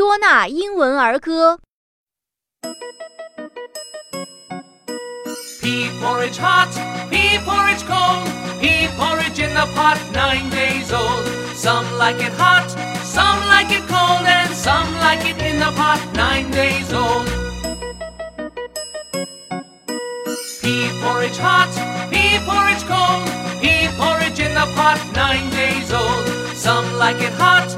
[0.00, 1.58] 多纳英文儿歌。
[5.60, 6.72] Pea porridge hot,
[7.10, 8.24] pea porridge cold,
[8.62, 11.26] pea porridge in the pot, nine days old.
[11.54, 12.70] Some like it hot,
[13.04, 17.28] some like it cold, and some like it in the pot, nine days old.
[20.62, 21.68] Pea porridge hot,
[22.08, 23.28] pea porridge cold,
[23.60, 26.24] pea porridge in the pot, nine days old.
[26.56, 27.68] Some like it hot,